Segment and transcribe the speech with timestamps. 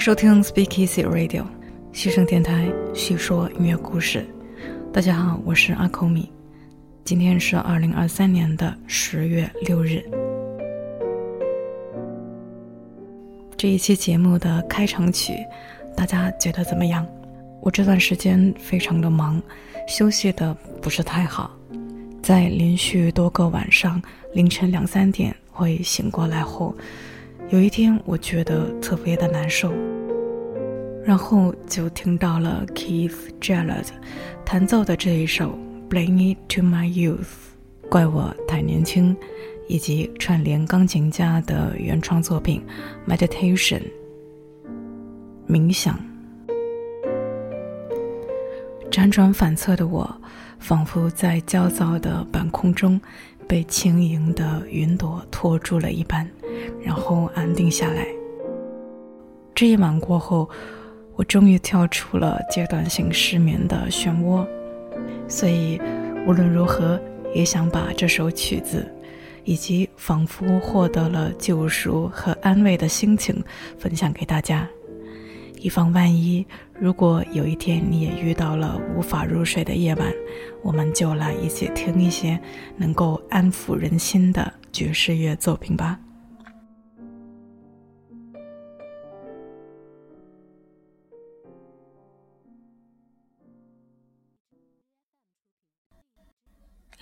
[0.00, 1.44] 收听 Speak Easy Radio，
[1.92, 4.26] 西声电台，叙说音乐故事。
[4.90, 6.32] 大家好，我是阿口米。
[7.04, 10.02] 今天是二零二三年的十月六日。
[13.58, 15.34] 这一期节目的开场曲，
[15.94, 17.06] 大家觉得怎么样？
[17.60, 19.40] 我这段时间非常的忙，
[19.86, 21.54] 休息的不是太好，
[22.22, 24.00] 在连续多个晚上
[24.32, 26.74] 凌晨两三点会醒过来后。
[27.50, 29.72] 有一天，我觉得特别的难受，
[31.04, 33.86] 然后就听到了 Keith Jarrett
[34.44, 35.58] 弹奏的这一首
[35.90, 37.16] 《Blame It to My Youth》，
[37.88, 39.16] 怪我太年轻，
[39.66, 42.62] 以及串联钢琴家的原创作品
[43.10, 43.80] 《Meditation》
[45.48, 45.98] 冥想。
[48.90, 50.14] 辗转反侧的我，
[50.58, 53.00] 仿佛在焦躁的半空中
[53.48, 56.28] 被轻盈的云朵托住了一般。
[56.82, 58.06] 然后安定下来。
[59.54, 60.48] 这一晚过后，
[61.20, 64.46] 我终于跳出了阶段性失眠的漩涡，
[65.28, 65.78] 所以
[66.26, 66.98] 无论如何
[67.34, 68.90] 也想把这首曲子，
[69.44, 73.44] 以及仿佛获得了救赎和安慰的心情
[73.78, 74.66] 分享给大家，
[75.58, 76.46] 以防万一，
[76.80, 80.10] 如果有一天你也遇到了无法入睡的夜晚，
[80.62, 82.40] 我们就来一起听一些
[82.78, 86.00] 能够安抚人心的爵士乐作品吧。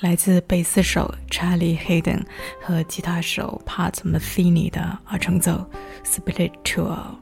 [0.01, 2.25] 来自贝斯手 Charlie Hayden
[2.63, 5.69] 和吉他手 Pat Metheny 的二重奏
[6.07, 7.17] 《Spiritual》。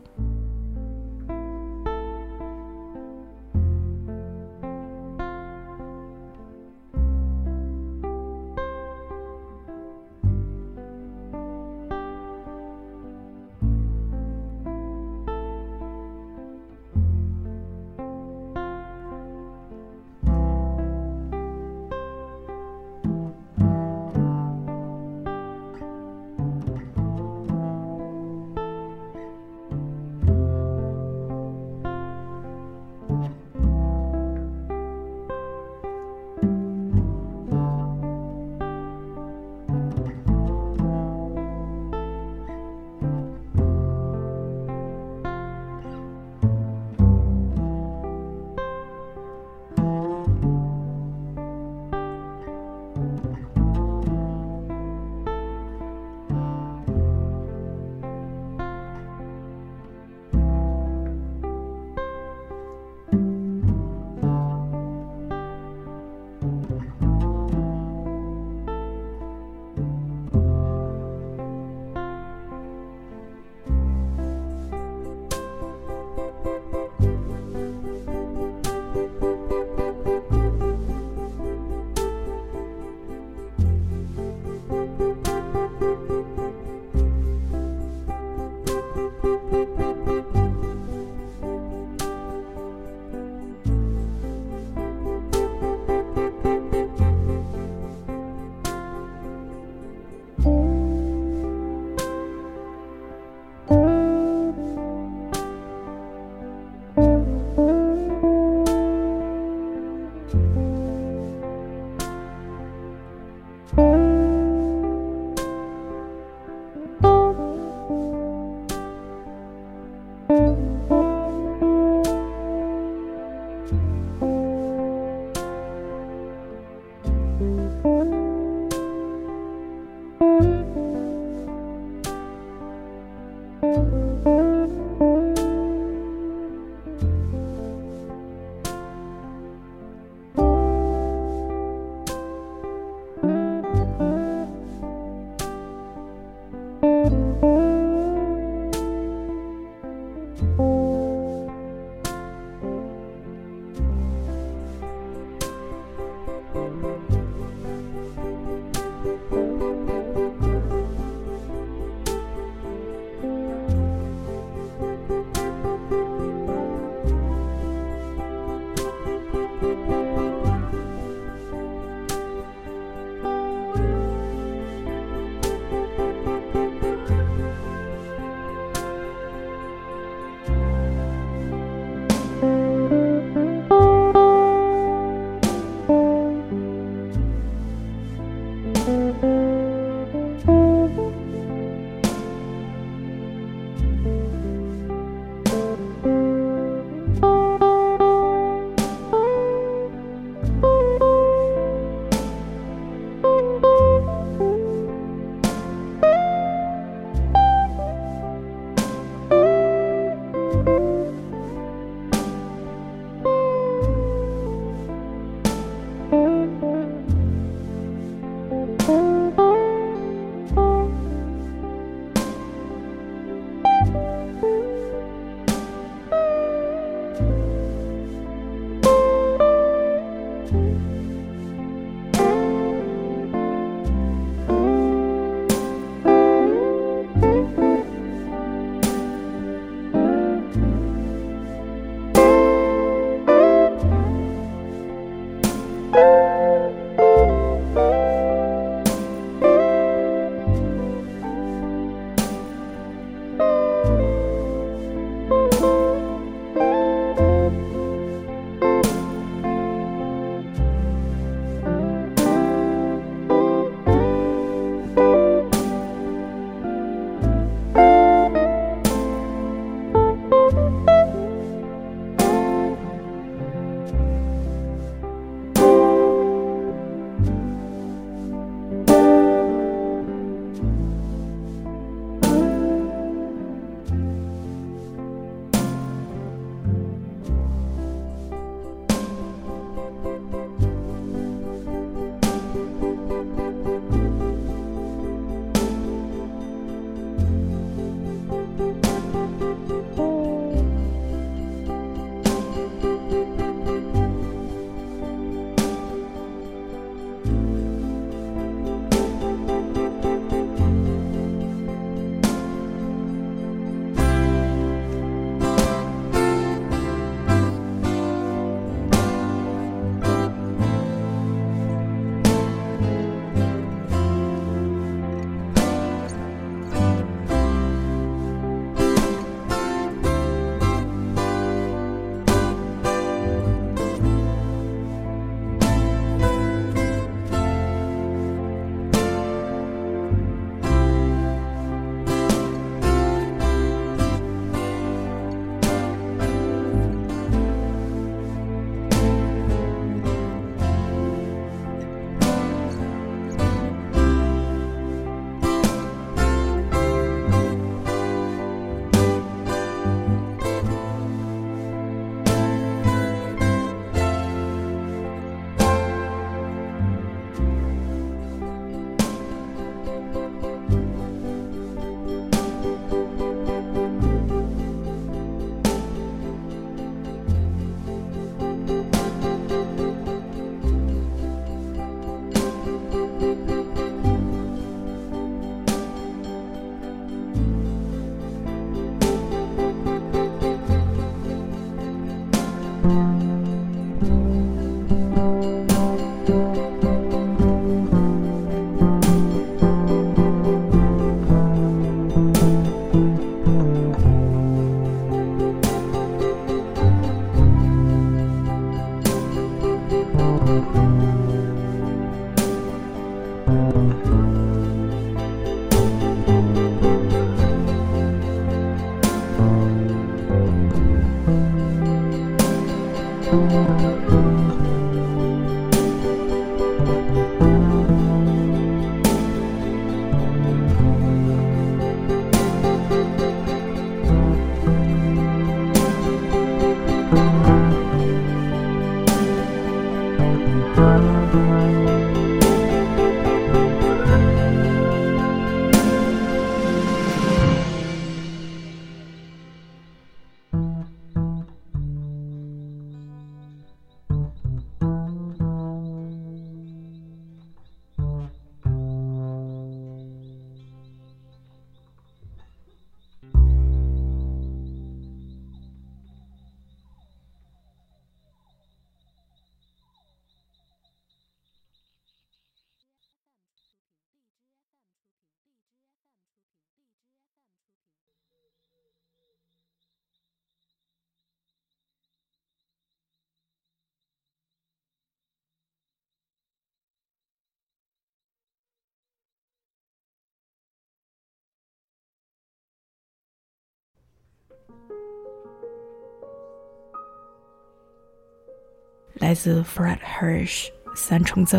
[499.14, 501.58] 来自 Fred Hirsch 三重奏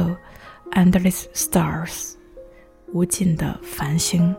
[0.71, 2.13] ，Endless Stars，
[2.93, 4.35] 无尽的繁星。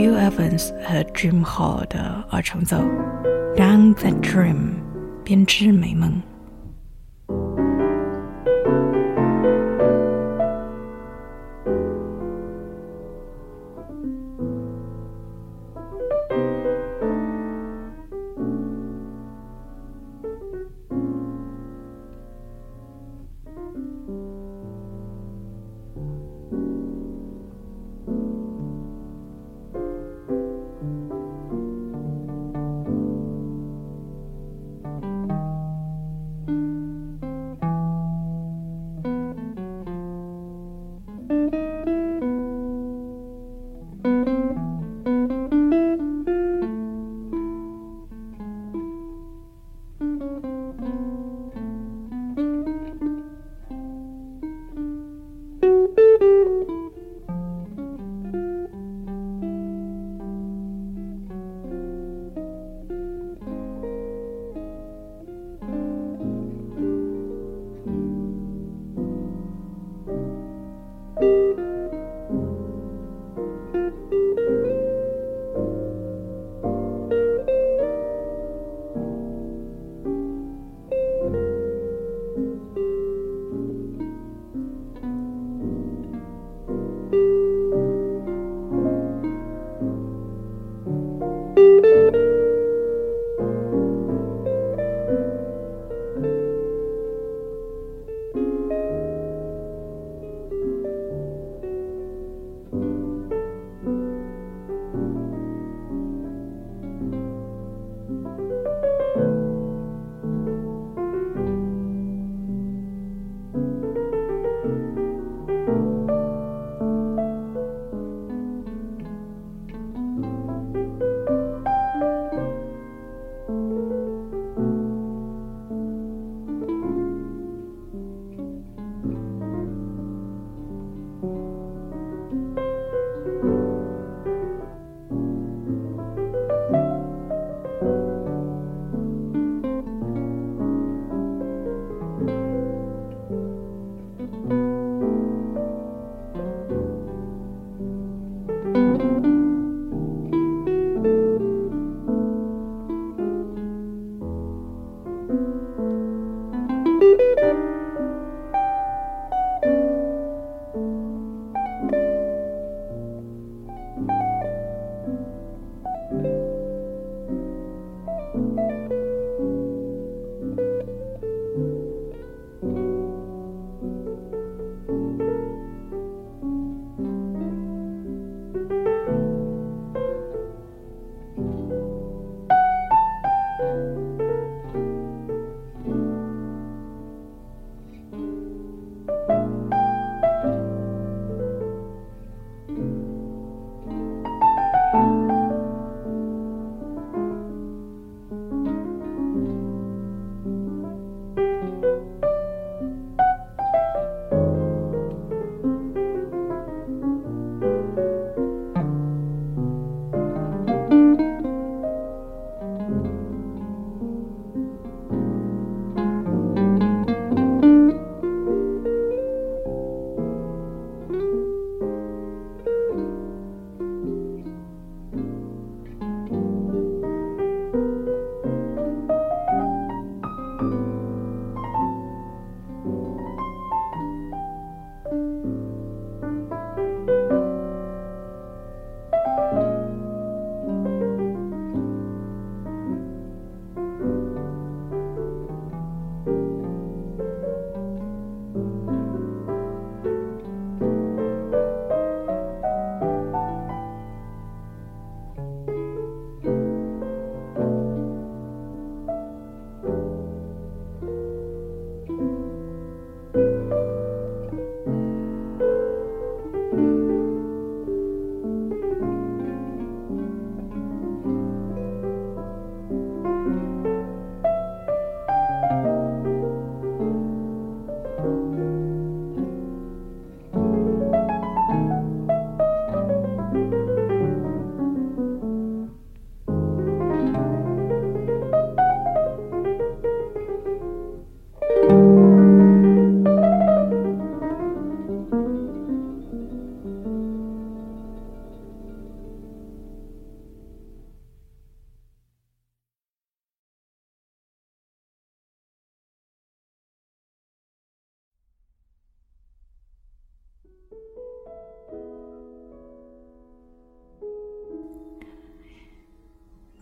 [0.00, 2.76] Bill Evans 和 Jim Hall 的二重奏《
[3.56, 4.58] Down the Dream》
[5.24, 6.20] 编织美梦。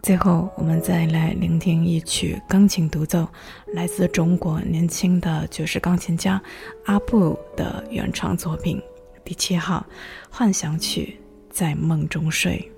[0.09, 3.27] 最后，我们再来聆听一曲钢琴独奏，
[3.75, 6.41] 来自中国年轻的爵士钢琴家
[6.85, 8.81] 阿布的原创作品
[9.23, 9.85] 第七号
[10.31, 11.19] 幻想曲，
[11.51, 12.71] 在梦中睡。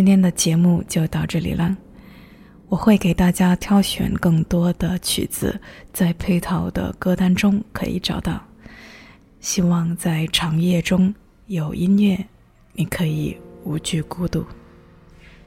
[0.00, 1.76] 今天的节目就到这里了。
[2.68, 5.60] 我会给大家挑选更多的曲子，
[5.92, 8.42] 在配套的歌单中可以找到。
[9.40, 11.14] 希望在长夜中
[11.48, 12.18] 有音乐，
[12.72, 14.42] 你可以无惧孤独。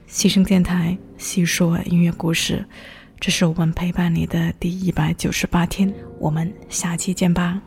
[0.06, 2.64] 西声电台细说音乐故事，
[3.18, 7.60] 这是我们陪伴你的第一百九十八天，我们下期见吧。